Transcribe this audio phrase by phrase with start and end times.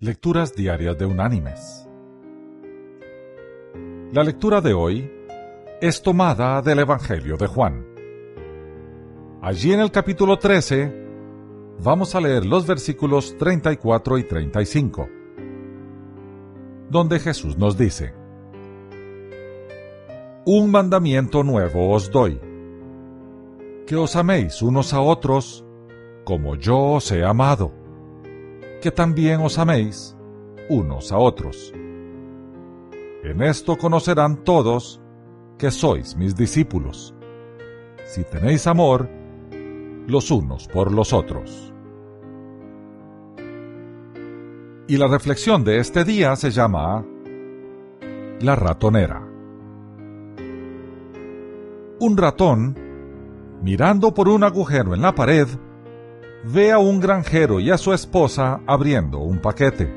[0.00, 1.88] Lecturas Diarias de Unánimes.
[4.12, 5.10] La lectura de hoy
[5.80, 7.84] es tomada del Evangelio de Juan.
[9.42, 10.94] Allí en el capítulo 13
[11.82, 15.08] vamos a leer los versículos 34 y 35,
[16.88, 18.14] donde Jesús nos dice,
[20.44, 22.40] Un mandamiento nuevo os doy,
[23.84, 25.64] que os améis unos a otros
[26.22, 27.77] como yo os he amado
[28.80, 30.16] que también os améis
[30.68, 31.72] unos a otros.
[33.24, 35.00] En esto conocerán todos
[35.58, 37.14] que sois mis discípulos,
[38.04, 39.08] si tenéis amor
[40.06, 41.72] los unos por los otros.
[44.86, 47.04] Y la reflexión de este día se llama
[48.40, 49.22] La ratonera.
[52.00, 52.78] Un ratón,
[53.62, 55.48] mirando por un agujero en la pared,
[56.44, 59.92] ve a un granjero y a su esposa abriendo un paquete.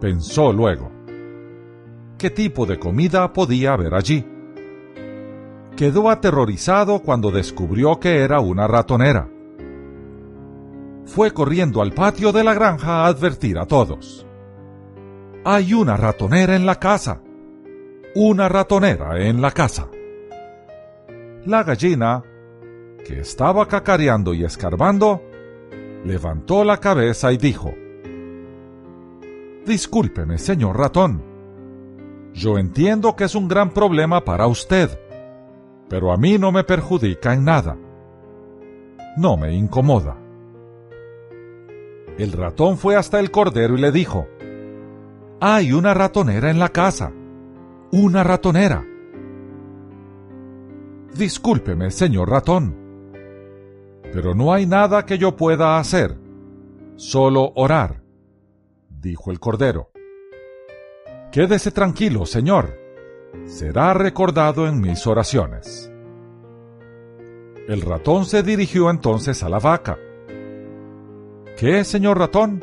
[0.00, 0.90] Pensó luego,
[2.18, 4.26] ¿qué tipo de comida podía haber allí?
[5.76, 9.28] Quedó aterrorizado cuando descubrió que era una ratonera.
[11.06, 14.26] Fue corriendo al patio de la granja a advertir a todos.
[15.44, 17.20] Hay una ratonera en la casa.
[18.14, 19.88] Una ratonera en la casa.
[21.44, 22.22] La gallina
[23.04, 25.22] que estaba cacareando y escarbando,
[26.04, 27.72] levantó la cabeza y dijo,
[29.64, 31.22] Discúlpeme, señor ratón.
[32.32, 34.98] Yo entiendo que es un gran problema para usted,
[35.88, 37.76] pero a mí no me perjudica en nada.
[39.16, 40.16] No me incomoda.
[42.18, 44.26] El ratón fue hasta el cordero y le dijo,
[45.40, 47.12] Hay una ratonera en la casa.
[47.92, 48.84] Una ratonera.
[51.16, 52.83] Discúlpeme, señor ratón
[54.14, 56.16] pero no hay nada que yo pueda hacer,
[56.94, 58.00] solo orar,
[58.88, 59.90] dijo el Cordero.
[61.32, 62.78] Quédese tranquilo, Señor,
[63.44, 65.90] será recordado en mis oraciones.
[67.66, 69.98] El ratón se dirigió entonces a la vaca.
[71.56, 72.62] ¿Qué, señor ratón?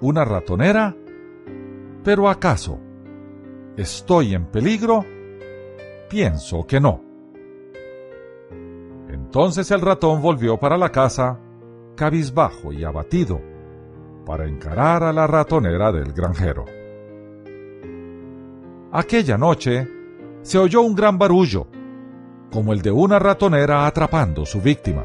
[0.00, 0.96] ¿Una ratonera?
[2.02, 2.80] ¿Pero acaso
[3.76, 5.04] estoy en peligro?
[6.08, 7.13] Pienso que no.
[9.34, 11.40] Entonces el ratón volvió para la casa,
[11.96, 13.40] cabizbajo y abatido,
[14.24, 16.64] para encarar a la ratonera del granjero.
[18.92, 19.88] Aquella noche
[20.42, 21.66] se oyó un gran barullo,
[22.52, 25.02] como el de una ratonera atrapando su víctima.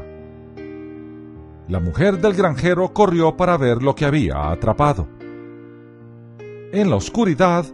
[1.66, 5.08] La mujer del granjero corrió para ver lo que había atrapado.
[6.70, 7.64] En la oscuridad,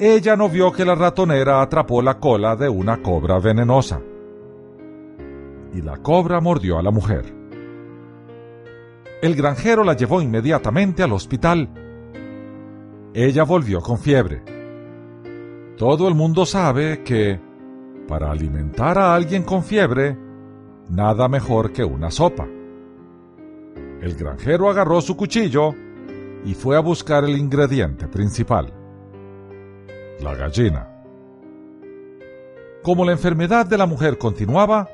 [0.00, 4.00] ella no vio que la ratonera atrapó la cola de una cobra venenosa
[5.74, 7.34] y la cobra mordió a la mujer.
[9.20, 11.68] El granjero la llevó inmediatamente al hospital.
[13.14, 14.42] Ella volvió con fiebre.
[15.76, 17.40] Todo el mundo sabe que,
[18.06, 20.16] para alimentar a alguien con fiebre,
[20.88, 22.46] nada mejor que una sopa.
[24.00, 25.74] El granjero agarró su cuchillo
[26.44, 28.72] y fue a buscar el ingrediente principal,
[30.20, 30.88] la gallina.
[32.82, 34.88] Como la enfermedad de la mujer continuaba,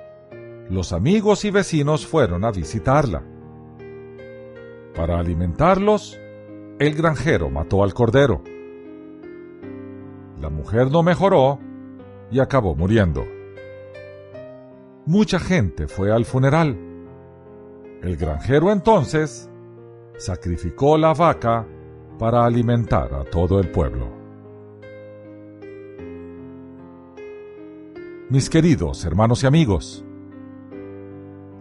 [0.70, 3.22] los amigos y vecinos fueron a visitarla.
[4.94, 6.18] Para alimentarlos,
[6.78, 8.42] el granjero mató al cordero.
[10.40, 11.58] La mujer no mejoró
[12.30, 13.24] y acabó muriendo.
[15.06, 16.78] Mucha gente fue al funeral.
[18.02, 19.50] El granjero entonces
[20.16, 21.66] sacrificó la vaca
[22.18, 24.08] para alimentar a todo el pueblo.
[28.30, 30.03] Mis queridos hermanos y amigos,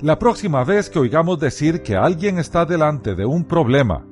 [0.04, 4.06] la próxima vez que oigamos decir que alguien está delante de un problema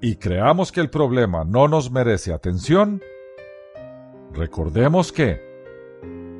[0.00, 3.02] y creamos que el problema no nos merece atención,
[4.32, 5.42] recordemos que,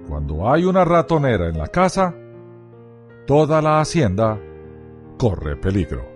[0.06, 2.14] cuando hay una ratonera en la casa,
[3.26, 4.38] toda la hacienda
[5.18, 6.08] corre peligro.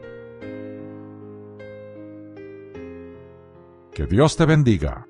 [3.93, 5.09] Que Dios te bendiga.